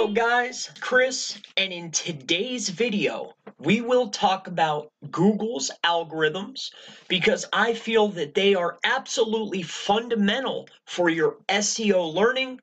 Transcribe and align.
Hello 0.00 0.14
guys, 0.14 0.70
Chris, 0.80 1.38
and 1.58 1.74
in 1.74 1.90
today's 1.90 2.70
video, 2.70 3.34
we 3.58 3.82
will 3.82 4.08
talk 4.08 4.46
about 4.46 4.90
Google's 5.10 5.70
algorithms 5.84 6.70
because 7.06 7.44
I 7.52 7.74
feel 7.74 8.08
that 8.12 8.32
they 8.32 8.54
are 8.54 8.78
absolutely 8.82 9.62
fundamental 9.62 10.70
for 10.86 11.10
your 11.10 11.36
SEO 11.50 12.14
learning, 12.14 12.60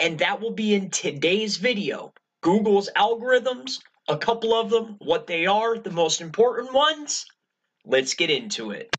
and 0.00 0.18
that 0.18 0.40
will 0.40 0.50
be 0.50 0.74
in 0.74 0.90
today's 0.90 1.58
video. 1.58 2.12
Google's 2.40 2.90
algorithms, 2.96 3.78
a 4.08 4.18
couple 4.18 4.52
of 4.52 4.70
them, 4.70 4.96
what 4.98 5.28
they 5.28 5.46
are, 5.46 5.78
the 5.78 5.92
most 5.92 6.20
important 6.20 6.74
ones. 6.74 7.24
Let's 7.84 8.14
get 8.14 8.30
into 8.30 8.72
it. 8.72 8.92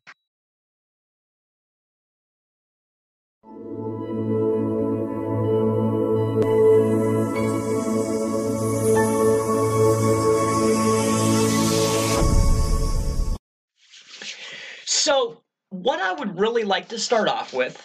So, 15.02 15.42
what 15.70 15.98
I 15.98 16.12
would 16.12 16.38
really 16.38 16.62
like 16.62 16.86
to 16.90 16.98
start 17.00 17.26
off 17.26 17.52
with, 17.52 17.76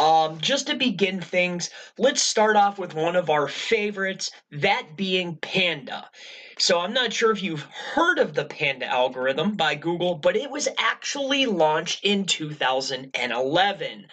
um, 0.00 0.40
just 0.40 0.66
to 0.66 0.74
begin 0.74 1.20
things, 1.20 1.70
let's 1.96 2.20
start 2.20 2.56
off 2.56 2.76
with 2.76 2.92
one 2.92 3.14
of 3.14 3.30
our 3.30 3.46
favorites, 3.46 4.32
that 4.50 4.96
being 4.96 5.36
Panda. 5.36 6.10
So, 6.58 6.80
I'm 6.80 6.92
not 6.92 7.12
sure 7.12 7.30
if 7.30 7.40
you've 7.40 7.62
heard 7.62 8.18
of 8.18 8.34
the 8.34 8.46
Panda 8.46 8.86
algorithm 8.86 9.54
by 9.54 9.76
Google, 9.76 10.16
but 10.16 10.34
it 10.34 10.50
was 10.50 10.66
actually 10.76 11.46
launched 11.46 12.04
in 12.04 12.24
2011. 12.24 14.08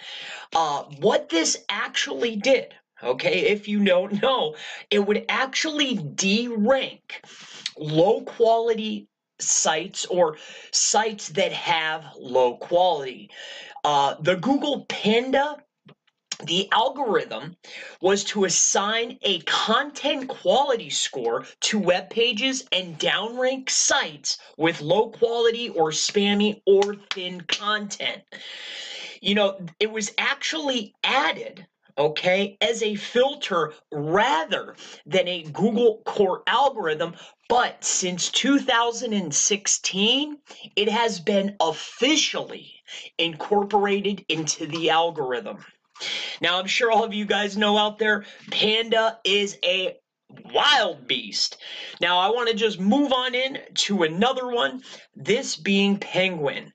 Uh, 0.56 0.84
what 1.00 1.30
this 1.30 1.58
actually 1.70 2.36
did, 2.36 2.76
okay, 3.02 3.48
if 3.48 3.68
you 3.68 3.84
don't 3.84 4.22
know, 4.22 4.56
it 4.92 5.00
would 5.00 5.26
actually 5.28 5.96
de 5.96 6.50
rank 6.50 7.26
low 7.80 8.22
quality 8.22 9.08
sites 9.40 10.06
or 10.06 10.38
sites 10.72 11.30
that 11.30 11.52
have 11.52 12.06
low 12.18 12.56
quality. 12.58 13.30
Uh, 13.84 14.16
the 14.22 14.36
Google 14.36 14.86
Panda 14.86 15.58
the 16.46 16.68
algorithm 16.72 17.56
was 18.02 18.24
to 18.26 18.46
assign 18.46 19.18
a 19.22 19.40
content 19.42 20.28
quality 20.28 20.90
score 20.90 21.46
to 21.62 21.80
web 21.80 22.10
pages 22.10 22.66
and 22.72 23.00
downrank 23.00 23.70
sites 23.70 24.38
with 24.58 24.82
low 24.82 25.10
quality 25.10 25.70
or 25.70 25.92
spammy 25.92 26.62
or 26.66 26.96
thin 27.12 27.42
content. 27.42 28.24
You 29.22 29.36
know, 29.36 29.60
it 29.80 29.92
was 29.92 30.12
actually 30.18 30.94
added 31.04 31.66
okay, 31.98 32.58
as 32.62 32.84
a 32.84 32.96
filter 32.96 33.74
rather 33.92 34.76
than 35.06 35.28
a 35.28 35.44
Google 35.44 36.02
core 36.06 36.44
algorithm 36.48 37.16
but 37.50 37.84
since 37.84 38.32
2016, 38.32 40.38
it 40.76 40.90
has 40.90 41.20
been 41.20 41.56
officially 41.60 42.82
incorporated 43.20 44.26
into 44.28 44.66
the 44.66 44.90
algorithm. 44.90 45.64
Now, 46.42 46.60
I'm 46.60 46.66
sure 46.66 46.92
all 46.92 47.04
of 47.04 47.14
you 47.14 47.26
guys 47.26 47.56
know 47.56 47.78
out 47.78 48.00
there, 48.00 48.26
Panda 48.50 49.20
is 49.24 49.60
a 49.64 49.98
wild 50.52 51.06
beast. 51.06 51.58
Now, 52.02 52.18
I 52.18 52.30
want 52.30 52.50
to 52.50 52.56
just 52.56 52.80
move 52.80 53.14
on 53.14 53.36
in 53.36 53.60
to 53.76 54.02
another 54.02 54.48
one, 54.48 54.82
this 55.16 55.56
being 55.56 56.00
Penguin. 56.00 56.74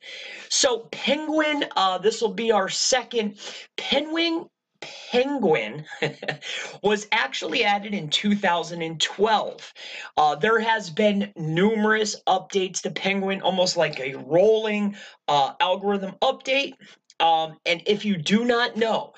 So, 0.49 0.87
Penguin, 0.93 1.65
uh, 1.77 1.99
this 1.99 2.23
will 2.23 2.35
be 2.35 2.53
our 2.53 2.69
second. 2.69 3.41
Penguin 3.77 4.49
Penguin 4.81 5.85
was 6.83 7.07
actually 7.13 7.65
added 7.65 7.95
in 7.95 8.09
2012. 8.11 9.73
Uh, 10.17 10.35
there 10.37 10.61
has 10.61 10.91
been 10.91 11.33
numerous 11.37 12.21
updates 12.27 12.83
to 12.83 12.91
Penguin, 12.91 13.41
almost 13.43 13.77
like 13.77 13.99
a 14.01 14.15
rolling 14.15 14.97
uh, 15.27 15.55
algorithm 15.61 16.15
update. 16.23 16.75
Um, 17.21 17.59
and 17.67 17.83
if 17.87 18.05
you 18.05 18.17
do 18.17 18.45
not 18.45 18.77
know, 18.77 19.15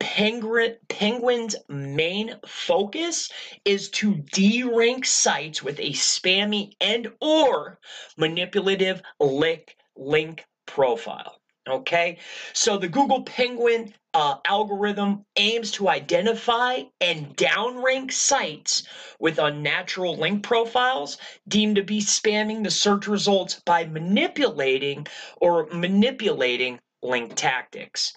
Penguin, 0.00 0.76
Penguin's 0.88 1.54
main 1.68 2.34
focus 2.46 3.30
is 3.64 3.90
to 3.90 4.14
de-rank 4.14 5.04
sites 5.04 5.62
with 5.62 5.78
a 5.78 5.90
spammy 5.90 6.72
and 6.80 7.12
or 7.20 7.78
manipulative 8.16 9.02
link, 9.20 9.76
link 9.96 10.44
profile. 10.66 11.41
Okay, 11.68 12.18
so 12.52 12.76
the 12.76 12.88
Google 12.88 13.22
Penguin 13.22 13.94
uh, 14.14 14.36
algorithm 14.44 15.24
aims 15.36 15.70
to 15.72 15.88
identify 15.88 16.82
and 17.00 17.36
downrank 17.36 18.12
sites 18.12 18.82
with 19.20 19.38
unnatural 19.38 20.16
link 20.16 20.42
profiles 20.42 21.18
deemed 21.46 21.76
to 21.76 21.84
be 21.84 22.00
spamming 22.00 22.64
the 22.64 22.70
search 22.70 23.06
results 23.06 23.60
by 23.64 23.84
manipulating 23.86 25.06
or 25.40 25.66
manipulating 25.72 26.80
link 27.00 27.34
tactics. 27.36 28.12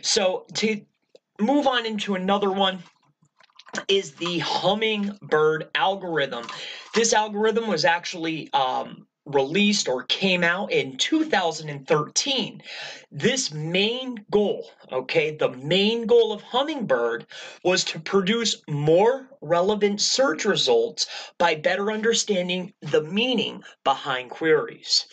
So 0.00 0.46
to 0.54 0.80
move 1.38 1.66
on 1.66 1.84
into 1.84 2.14
another 2.14 2.50
one 2.50 2.82
is 3.88 4.12
the 4.12 4.38
hummingbird 4.38 5.68
algorithm. 5.74 6.46
This 6.94 7.12
algorithm 7.12 7.68
was 7.68 7.84
actually 7.84 8.50
um, 8.52 9.06
released 9.34 9.88
or 9.88 10.04
came 10.04 10.44
out 10.44 10.72
in 10.72 10.96
2013. 10.96 12.62
This 13.10 13.52
main 13.52 14.24
goal, 14.30 14.70
okay, 14.92 15.36
the 15.36 15.50
main 15.50 16.06
goal 16.06 16.32
of 16.32 16.42
Hummingbird 16.42 17.26
was 17.64 17.84
to 17.84 18.00
produce 18.00 18.62
more 18.68 19.28
relevant 19.40 20.00
search 20.00 20.44
results 20.44 21.06
by 21.38 21.54
better 21.54 21.90
understanding 21.90 22.72
the 22.82 23.02
meaning 23.02 23.62
behind 23.84 24.30
queries. 24.30 25.06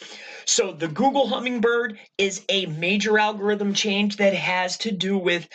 So 0.46 0.74
the 0.74 0.88
Google 0.88 1.28
Hummingbird 1.28 2.00
is 2.18 2.44
a 2.50 2.66
major 2.68 3.18
algorithm 3.18 3.74
change 3.74 4.18
that 4.18 4.34
has 4.34 4.78
to 4.80 4.92
do 4.92 5.18
with 5.18 5.48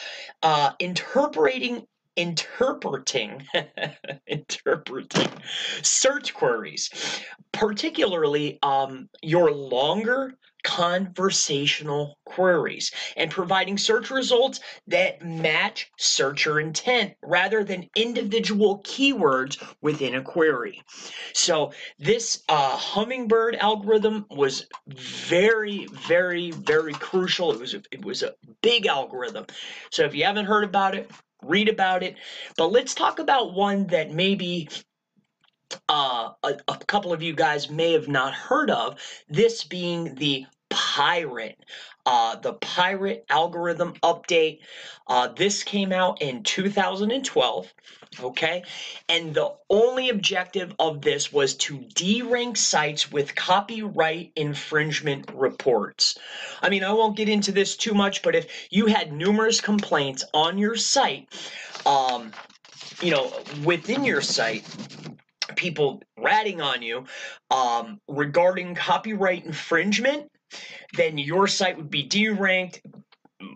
uh, 0.43 0.73
interpreting 0.79 1.87
interpreting 2.17 3.47
interpreting 4.27 5.29
search 5.83 6.35
queries 6.35 6.91
particularly 7.53 8.59
um, 8.63 9.09
your 9.23 9.51
longer 9.51 10.35
conversational 10.63 12.19
queries 12.25 12.93
and 13.17 13.31
providing 13.31 13.77
search 13.77 14.11
results 14.11 14.61
that 14.87 15.23
match 15.25 15.91
searcher 15.99 16.61
intent 16.61 17.15
rather 17.23 17.65
than 17.65 17.89
individual 17.97 18.81
keywords 18.83 19.63
within 19.81 20.15
a 20.15 20.23
query. 20.23 20.83
So 21.33 21.73
this 21.99 22.43
uh, 22.49 22.77
hummingbird 22.77 23.57
algorithm 23.57 24.27
was 24.31 24.67
very, 24.87 25.87
very, 25.87 26.53
very 26.53 26.93
crucial. 26.95 27.53
It 27.53 27.61
was 27.61 27.75
a, 27.75 27.83
it 27.91 28.05
was 28.05 28.23
a 28.23 28.35
big 28.63 28.87
algorithm. 28.87 29.47
So 29.91 30.05
if 30.05 30.15
you 30.15 30.25
haven't 30.25 30.47
heard 30.47 30.65
about 30.65 30.95
it, 30.95 31.11
read 31.43 31.69
about 31.69 32.03
it. 32.03 32.17
But 32.57 32.73
let's 32.73 32.95
talk 32.95 33.19
about 33.19 33.55
one 33.55 33.87
that 33.89 34.13
maybe 34.13 34.69
uh, 35.89 36.31
a, 36.43 36.55
a 36.69 36.77
couple 36.87 37.13
of 37.13 37.23
you 37.23 37.35
guys 37.35 37.71
may 37.71 37.93
have 37.93 38.09
not 38.09 38.35
heard 38.35 38.71
of, 38.71 38.99
this 39.29 39.65
being 39.65 40.15
the 40.17 40.47
Pirate, 40.71 41.59
uh, 42.07 42.37
the 42.37 42.55
Pirate 42.55 43.27
algorithm 43.29 43.95
update. 44.03 44.61
Uh, 45.07 45.29
this 45.29 45.63
came 45.63 45.93
out 45.93 46.23
in 46.23 46.43
2012, 46.43 47.75
okay? 48.21 48.63
And 49.09 49.35
the 49.35 49.55
only 49.71 50.09
objective 50.09 50.75
of 50.79 51.03
this 51.03 51.33
was 51.33 51.55
to 51.57 51.79
de-rank 51.95 52.57
sites 52.57 53.11
with 53.11 53.35
copyright 53.35 54.33
infringement 54.37 55.31
reports. 55.35 56.19
I 56.63 56.69
mean, 56.69 56.85
I 56.85 56.93
won't 56.93 57.17
get 57.17 57.29
into 57.29 57.53
this 57.53 57.77
too 57.77 57.95
much, 57.95 58.23
but 58.23 58.35
if 58.35 58.69
you 58.71 58.87
had 58.87 59.13
numerous 59.13 59.61
complaints 59.61 60.25
on 60.35 60.59
your 60.59 60.77
site, 60.77 61.29
um, 61.87 62.33
you 63.01 63.11
know, 63.11 63.33
within 63.65 64.05
your 64.05 64.21
site, 64.21 64.65
people 65.57 66.03
ratting 66.19 66.61
on 66.61 66.83
you 66.83 67.05
um, 67.51 68.01
regarding 68.09 68.75
copyright 68.75 69.45
infringement, 69.45 70.29
then 70.97 71.19
your 71.19 71.47
site 71.47 71.77
would 71.77 71.91
be 71.91 72.07
deranked, 72.07 72.81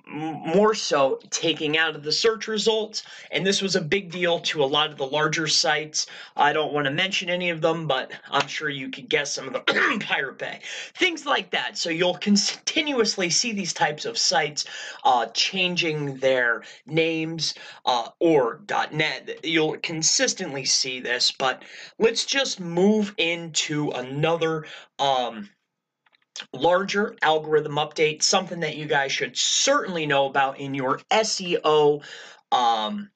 more 0.07 0.75
so 0.75 1.21
taking 1.31 1.77
out 1.77 1.95
of 1.95 2.03
the 2.03 2.13
search 2.13 2.49
results. 2.49 3.03
And 3.31 3.47
this 3.47 3.63
was 3.63 3.77
a 3.77 3.81
big 3.81 4.11
deal 4.11 4.41
to 4.41 4.63
a 4.63 4.67
lot 4.67 4.91
of 4.91 4.97
the 4.97 5.07
larger 5.07 5.47
sites. 5.47 6.07
I 6.37 6.53
don't 6.53 6.73
want 6.73 6.87
to 6.87 6.91
mention 6.91 7.29
any 7.29 7.51
of 7.51 7.61
them, 7.61 7.87
but 7.87 8.11
I'm 8.31 8.47
sure 8.47 8.69
you 8.69 8.91
could 8.91 9.09
guess 9.09 9.35
some 9.35 9.47
of 9.47 9.53
the 9.53 9.61
Pirate 10.01 10.39
Bay. 10.39 10.61
Things 10.95 11.27
like 11.27 11.51
that. 11.51 11.79
So 11.79 11.91
you'll 11.91 12.15
continuously 12.15 13.31
see 13.31 13.53
these 13.53 13.73
types 13.73 14.05
of 14.05 14.19
sites 14.19 14.65
uh, 15.05 15.27
changing 15.27 16.17
their 16.17 16.63
names 16.87 17.55
uh, 17.85 18.09
or 18.19 18.61
.net. 18.93 19.41
You'll 19.45 19.77
consistently 19.79 20.65
see 20.65 21.01
this, 21.01 21.31
but 21.33 21.63
let's 21.99 22.25
just 22.25 22.61
move 22.61 23.15
into 23.19 23.91
another 23.91 24.67
um, 24.99 25.49
larger 26.53 27.17
algorithm 27.23 27.75
update, 27.77 28.23
something 28.23 28.61
that 28.61 28.77
you 28.77 28.87
guys 28.87 29.13
should 29.13 29.37
certainly 29.37 30.07
know 30.07 30.27
about 30.27 30.59
in 30.59 30.75
your 30.75 31.01
SEO 31.11 32.03
um, 32.53 33.11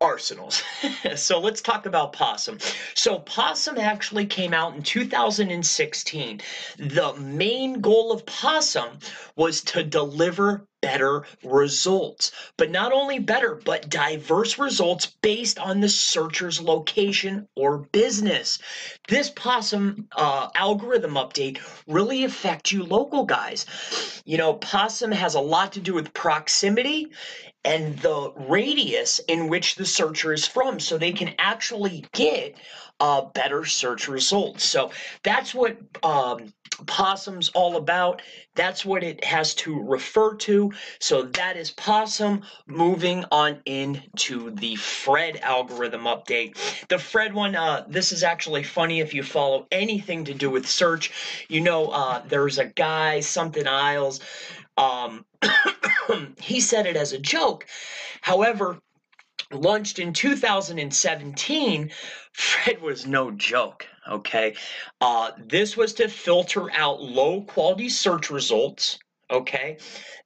arsenals. 0.00 0.62
so 1.16 1.38
let's 1.40 1.60
talk 1.60 1.86
about 1.86 2.12
Possum. 2.12 2.58
So 2.94 3.18
Possum 3.18 3.78
actually 3.78 4.26
came 4.26 4.54
out 4.54 4.74
in 4.74 4.82
2016. 4.82 6.40
The 6.78 7.14
main 7.14 7.80
goal 7.80 8.12
of 8.12 8.24
Possum 8.24 8.98
was 9.36 9.60
to 9.62 9.84
deliver 9.84 10.66
better 10.80 11.24
results. 11.44 12.32
But 12.56 12.70
not 12.70 12.92
only 12.92 13.18
better, 13.18 13.54
but 13.64 13.88
diverse 13.88 14.58
results 14.58 15.06
based 15.06 15.58
on 15.58 15.80
the 15.80 15.88
searcher's 15.88 16.60
location 16.60 17.48
or 17.56 17.78
business. 17.78 18.58
This 19.08 19.30
Possum 19.30 20.08
uh, 20.16 20.48
algorithm 20.54 21.14
update 21.14 21.58
really 21.86 22.24
affects 22.24 22.72
you 22.72 22.84
local 22.84 23.24
guys. 23.24 23.66
You 24.24 24.38
know, 24.38 24.54
Possum 24.54 25.12
has 25.12 25.34
a 25.34 25.40
lot 25.40 25.72
to 25.72 25.80
do 25.80 25.94
with 25.94 26.14
proximity 26.14 27.08
and 27.64 27.98
the 27.98 28.32
radius 28.48 29.20
in 29.28 29.48
which 29.48 29.74
the 29.74 29.84
searcher 29.84 30.32
is 30.32 30.46
from 30.46 30.80
so 30.80 30.96
they 30.96 31.12
can 31.12 31.34
actually 31.38 32.04
get 32.12 32.56
uh, 33.00 33.22
better 33.22 33.64
search 33.64 34.08
results. 34.08 34.64
So 34.64 34.90
that's 35.22 35.54
what 35.54 35.78
um, 36.02 36.52
Possum's 36.86 37.48
all 37.50 37.76
about. 37.76 38.22
That's 38.54 38.84
what 38.84 39.02
it 39.02 39.24
has 39.24 39.54
to 39.56 39.80
refer 39.82 40.34
to. 40.36 40.72
So 40.98 41.22
that 41.22 41.56
is 41.56 41.70
Possum. 41.70 42.42
Moving 42.66 43.24
on 43.30 43.60
into 43.66 44.50
the 44.50 44.76
Fred 44.76 45.38
algorithm 45.42 46.02
update. 46.02 46.56
The 46.88 46.98
Fred 46.98 47.34
one, 47.34 47.56
uh, 47.56 47.84
this 47.88 48.12
is 48.12 48.22
actually 48.22 48.62
funny 48.62 49.00
if 49.00 49.14
you 49.14 49.22
follow 49.22 49.66
anything 49.70 50.24
to 50.24 50.34
do 50.34 50.50
with 50.50 50.68
search. 50.68 51.46
You 51.48 51.60
know, 51.60 51.88
uh, 51.88 52.22
there's 52.26 52.58
a 52.58 52.66
guy, 52.66 53.20
something 53.20 53.66
Isles. 53.66 54.20
Um, 54.76 55.24
he 56.40 56.60
said 56.60 56.86
it 56.86 56.96
as 56.96 57.12
a 57.12 57.18
joke. 57.18 57.66
However, 58.20 58.78
launched 59.52 59.98
in 59.98 60.12
2017, 60.12 61.90
Fred 62.32 62.80
was 62.80 63.06
no 63.06 63.30
joke. 63.30 63.86
Okay. 64.08 64.54
Uh, 65.00 65.32
this 65.38 65.76
was 65.76 65.94
to 65.94 66.08
filter 66.08 66.70
out 66.72 67.02
low 67.02 67.42
quality 67.42 67.88
search 67.88 68.30
results. 68.30 68.98
Okay. 69.30 69.78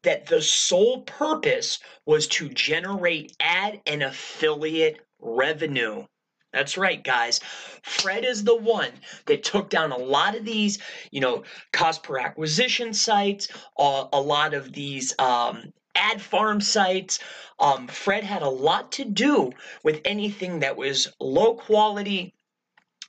That 0.03 0.27
the 0.27 0.43
sole 0.43 1.03
purpose 1.03 1.79
was 2.07 2.27
to 2.29 2.49
generate 2.49 3.35
ad 3.41 3.81
and 3.87 4.03
affiliate 4.03 5.01
revenue. 5.19 6.07
That's 6.53 6.79
right, 6.79 7.03
guys. 7.03 7.41
Fred 7.83 8.25
is 8.25 8.45
the 8.45 8.55
one 8.55 8.93
that 9.27 9.43
took 9.43 9.71
down 9.71 9.91
a 9.91 9.99
lot 9.99 10.37
of 10.37 10.45
these, 10.45 10.79
you 11.11 11.21
know, 11.21 11.43
cost 11.73 12.05
per 12.05 12.19
acquisition 12.19 12.95
sites, 12.95 13.49
uh, 13.77 14.07
a 14.13 14.21
lot 14.21 14.55
of 14.55 14.73
these 14.73 15.13
um, 15.19 15.73
ad 15.95 16.21
farm 16.21 16.61
sites. 16.61 17.19
Um, 17.59 17.87
Fred 17.89 18.25
had 18.25 18.43
a 18.43 18.49
lot 18.49 18.93
to 18.93 19.05
do 19.05 19.53
with 19.83 20.01
anything 20.05 20.61
that 20.61 20.77
was 20.77 21.13
low 21.21 21.55
quality, 21.55 22.35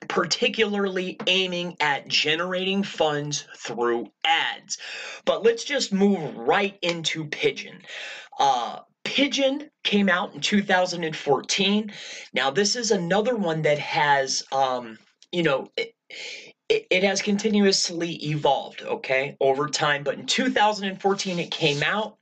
particularly 0.07 1.17
aiming 1.27 1.77
at 1.79 2.07
generating 2.07 2.83
funds 2.83 3.45
through 3.57 4.11
ads. 4.23 4.77
But 5.25 5.43
let's 5.43 5.63
just 5.63 5.91
move 5.91 6.35
right 6.37 6.77
into 6.81 7.25
Pigeon. 7.25 7.81
Uh, 8.39 8.79
Pigeon 9.03 9.69
came 9.83 10.09
out 10.09 10.33
in 10.33 10.41
2014. 10.41 11.91
Now, 12.33 12.51
this 12.51 12.75
is 12.75 12.91
another 12.91 13.35
one 13.35 13.61
that 13.61 13.79
has, 13.79 14.43
um, 14.51 14.97
you 15.31 15.43
know, 15.43 15.69
it, 15.77 15.93
it, 16.67 16.88
it 16.89 17.03
has 17.03 17.21
continuously 17.21 18.13
evolved, 18.31 18.81
okay, 18.81 19.38
over 19.39 19.67
time. 19.67 20.03
But 20.03 20.15
in 20.15 20.25
2014, 20.25 21.39
it 21.39 21.51
came 21.51 21.83
out. 21.83 22.17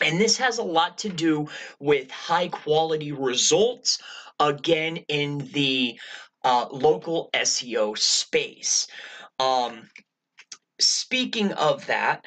And 0.00 0.20
this 0.20 0.36
has 0.38 0.58
a 0.58 0.62
lot 0.62 0.98
to 0.98 1.08
do 1.08 1.48
with 1.78 2.10
high 2.10 2.48
quality 2.48 3.12
results, 3.12 3.98
again, 4.40 4.98
in 5.08 5.48
the 5.52 5.98
uh, 6.44 6.66
local 6.70 7.30
SEO 7.34 7.96
space. 7.96 8.86
Um, 9.38 9.88
speaking 10.80 11.52
of 11.52 11.86
that, 11.86 12.24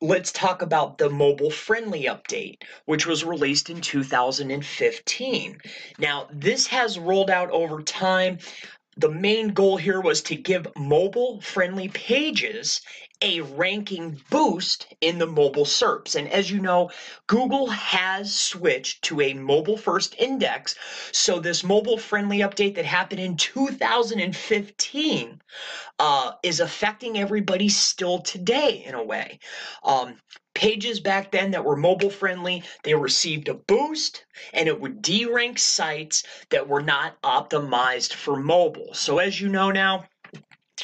let's 0.00 0.32
talk 0.32 0.62
about 0.62 0.98
the 0.98 1.08
mobile 1.08 1.50
friendly 1.50 2.04
update, 2.04 2.58
which 2.84 3.06
was 3.06 3.24
released 3.24 3.70
in 3.70 3.80
2015. 3.80 5.58
Now, 5.98 6.28
this 6.32 6.66
has 6.66 6.98
rolled 6.98 7.30
out 7.30 7.50
over 7.50 7.82
time. 7.82 8.38
The 8.96 9.10
main 9.10 9.48
goal 9.48 9.76
here 9.76 10.00
was 10.00 10.22
to 10.22 10.36
give 10.36 10.66
mobile 10.76 11.40
friendly 11.40 11.88
pages 11.88 12.80
a 13.24 13.40
ranking 13.40 14.20
boost 14.28 14.86
in 15.00 15.16
the 15.16 15.26
mobile 15.26 15.64
SERPs. 15.64 16.14
And 16.14 16.28
as 16.28 16.50
you 16.50 16.60
know, 16.60 16.90
Google 17.26 17.68
has 17.68 18.38
switched 18.38 19.00
to 19.04 19.22
a 19.22 19.32
mobile 19.32 19.78
first 19.78 20.14
index. 20.18 20.74
So 21.10 21.40
this 21.40 21.64
mobile 21.64 21.96
friendly 21.96 22.40
update 22.40 22.74
that 22.74 22.84
happened 22.84 23.22
in 23.22 23.38
2015 23.38 25.40
uh, 25.98 26.32
is 26.42 26.60
affecting 26.60 27.18
everybody 27.18 27.70
still 27.70 28.18
today 28.18 28.84
in 28.86 28.94
a 28.94 29.02
way. 29.02 29.38
Um, 29.82 30.18
pages 30.52 31.00
back 31.00 31.32
then 31.32 31.52
that 31.52 31.64
were 31.64 31.76
mobile 31.76 32.10
friendly, 32.10 32.62
they 32.82 32.94
received 32.94 33.48
a 33.48 33.54
boost 33.54 34.26
and 34.52 34.68
it 34.68 34.78
would 34.78 35.00
derank 35.00 35.58
sites 35.58 36.24
that 36.50 36.68
were 36.68 36.82
not 36.82 37.20
optimized 37.22 38.12
for 38.12 38.36
mobile. 38.36 38.92
So 38.92 39.18
as 39.18 39.40
you 39.40 39.48
know 39.48 39.70
now, 39.70 40.04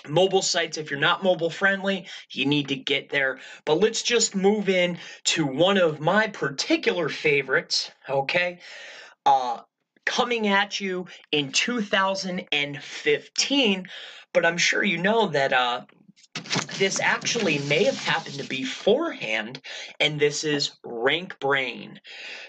mobile 0.09 0.43
sites 0.43 0.79
if 0.79 0.91
you're 0.91 1.01
not 1.01 1.23
mobile 1.23 1.51
friendly 1.51 2.07
you 2.31 2.47
need 2.47 2.69
to 2.69 2.77
get 2.77 3.11
there. 3.11 3.39
But 3.65 3.81
let's 3.81 4.03
just 4.03 4.35
move 4.35 4.69
in 4.69 4.99
to 5.25 5.47
one 5.47 5.79
of 5.79 6.01
my 6.01 6.29
particular 6.29 7.09
favorites 7.09 7.91
okay? 8.09 8.61
Uh 9.27 9.61
coming 10.07 10.49
at 10.49 10.81
you 10.81 11.07
in 11.31 11.53
2015 11.53 13.89
but 14.33 14.47
i'm 14.47 14.59
sure 14.59 14.83
you 14.83 14.99
know 14.99 15.29
that 15.29 15.53
uh 15.53 15.83
this 16.81 16.99
actually 16.99 17.59
may 17.59 17.85
have 17.85 17.99
happened 17.99 18.49
beforehand, 18.49 19.61
and 20.01 20.19
this 20.19 20.45
is 20.45 20.79
RankBrain. 20.83 21.99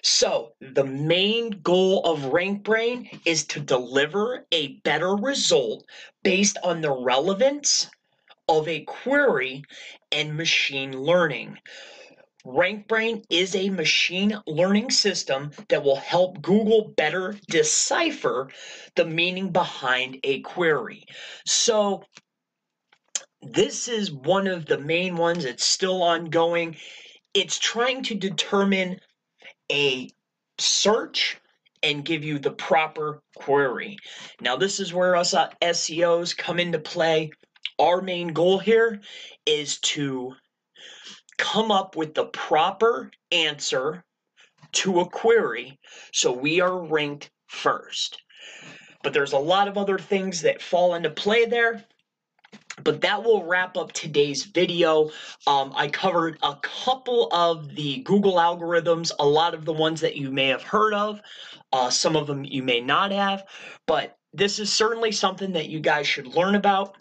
So, 0.03 0.53
the 0.61 0.85
main 0.85 1.49
goal 1.61 2.01
of 2.05 2.31
RankBrain 2.31 3.23
is 3.25 3.45
to 3.47 3.59
deliver 3.59 4.47
a 4.53 4.79
better 4.85 5.17
result 5.17 5.85
based 6.23 6.57
on 6.63 6.79
the 6.79 6.93
relevance 6.93 7.91
of 8.47 8.69
a 8.69 8.85
query 8.85 9.65
and 10.13 10.37
machine 10.37 10.97
learning. 10.97 11.57
RankBrain 12.45 13.25
is 13.29 13.53
a 13.53 13.69
machine 13.69 14.39
learning 14.47 14.91
system 14.91 15.51
that 15.67 15.83
will 15.83 15.97
help 15.97 16.41
Google 16.41 16.93
better 16.95 17.35
decipher 17.49 18.49
the 18.95 19.05
meaning 19.05 19.51
behind 19.51 20.19
a 20.23 20.39
query. 20.39 21.03
So, 21.45 22.05
this 23.41 23.87
is 23.87 24.11
one 24.11 24.47
of 24.47 24.65
the 24.65 24.77
main 24.77 25.17
ones 25.17 25.43
that's 25.43 25.65
still 25.65 26.03
ongoing. 26.03 26.77
It's 27.33 27.57
trying 27.57 28.03
to 28.03 28.15
determine 28.15 28.99
a 29.71 30.09
search 30.57 31.39
and 31.83 32.05
give 32.05 32.23
you 32.23 32.37
the 32.37 32.51
proper 32.51 33.21
query. 33.35 33.97
Now, 34.39 34.55
this 34.55 34.79
is 34.79 34.93
where 34.93 35.15
us 35.15 35.33
uh, 35.33 35.49
SEOs 35.61 36.37
come 36.37 36.59
into 36.59 36.79
play. 36.79 37.31
Our 37.79 38.01
main 38.01 38.27
goal 38.27 38.59
here 38.59 39.01
is 39.45 39.79
to 39.79 40.35
come 41.37 41.71
up 41.71 41.95
with 41.95 42.13
the 42.13 42.25
proper 42.25 43.09
answer 43.31 44.03
to 44.73 44.99
a 44.99 45.09
query 45.09 45.79
so 46.13 46.31
we 46.31 46.61
are 46.61 46.85
ranked 46.85 47.31
first. 47.47 48.21
But 49.03 49.13
there's 49.13 49.33
a 49.33 49.37
lot 49.37 49.67
of 49.67 49.77
other 49.77 49.97
things 49.97 50.41
that 50.43 50.61
fall 50.61 50.93
into 50.93 51.09
play 51.09 51.45
there 51.45 51.83
but 52.83 53.01
that 53.01 53.23
will 53.23 53.45
wrap 53.45 53.77
up 53.77 53.91
today's 53.91 54.45
video. 54.45 55.09
Um, 55.47 55.73
I 55.75 55.87
covered 55.87 56.37
a 56.41 56.55
couple 56.61 57.29
of 57.31 57.75
the 57.75 57.99
Google 58.03 58.35
algorithms, 58.35 59.11
a 59.19 59.25
lot 59.25 59.53
of 59.53 59.65
the 59.65 59.73
ones 59.73 60.01
that 60.01 60.15
you 60.15 60.31
may 60.31 60.47
have 60.47 60.63
heard 60.63 60.93
of, 60.93 61.21
uh, 61.73 61.89
some 61.89 62.15
of 62.15 62.27
them 62.27 62.43
you 62.43 62.63
may 62.63 62.81
not 62.81 63.11
have, 63.11 63.45
but 63.87 64.17
this 64.33 64.59
is 64.59 64.71
certainly 64.71 65.11
something 65.11 65.51
that 65.53 65.69
you 65.69 65.79
guys 65.79 66.07
should 66.07 66.27
learn 66.27 66.55
about. 66.55 66.95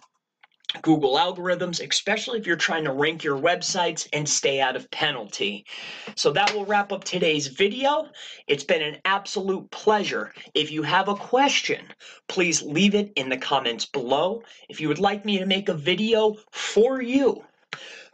Google 0.82 1.16
algorithms, 1.16 1.86
especially 1.86 2.38
if 2.38 2.46
you're 2.46 2.56
trying 2.56 2.84
to 2.84 2.92
rank 2.92 3.24
your 3.24 3.38
websites 3.38 4.08
and 4.12 4.28
stay 4.28 4.60
out 4.60 4.76
of 4.76 4.90
penalty. 4.90 5.66
So 6.14 6.32
that 6.32 6.54
will 6.54 6.64
wrap 6.64 6.92
up 6.92 7.02
today's 7.02 7.48
video. 7.48 8.08
It's 8.46 8.64
been 8.64 8.80
an 8.80 8.98
absolute 9.04 9.70
pleasure. 9.70 10.32
If 10.54 10.70
you 10.70 10.82
have 10.82 11.08
a 11.08 11.16
question, 11.16 11.86
please 12.28 12.62
leave 12.62 12.94
it 12.94 13.12
in 13.16 13.28
the 13.28 13.36
comments 13.36 13.84
below. 13.84 14.42
If 14.68 14.80
you 14.80 14.88
would 14.88 15.00
like 15.00 15.24
me 15.24 15.38
to 15.38 15.46
make 15.46 15.68
a 15.68 15.74
video 15.74 16.36
for 16.52 17.02
you 17.02 17.44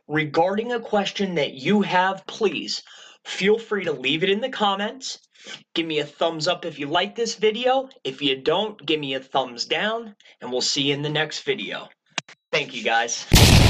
regarding 0.09 0.73
a 0.73 0.81
question 0.81 1.35
that 1.35 1.55
you 1.55 1.83
have, 1.83 2.27
please 2.27 2.83
feel 3.25 3.59
free 3.59 3.85
to 3.85 3.93
leave 3.93 4.23
it 4.23 4.31
in 4.31 4.41
the 4.41 4.49
comments. 4.49 5.19
Give 5.75 5.87
me 5.87 5.99
a 5.99 6.07
thumbs 6.07 6.49
up 6.49 6.65
if 6.65 6.79
you 6.79 6.87
like 6.87 7.15
this 7.15 7.35
video. 7.35 7.91
If 8.03 8.23
you 8.23 8.41
don't, 8.41 8.85
give 8.85 8.99
me 8.99 9.15
a 9.15 9.21
thumbs 9.21 9.67
down, 9.67 10.17
and 10.41 10.51
we'll 10.51 10.61
see 10.61 10.83
you 10.83 10.95
in 10.95 11.03
the 11.03 11.11
next 11.11 11.41
video. 11.41 11.89
Thank 12.57 12.73
you, 12.73 12.83
guys. 12.83 13.65